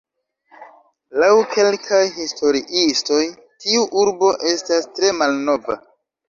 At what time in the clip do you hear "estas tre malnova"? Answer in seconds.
4.55-5.79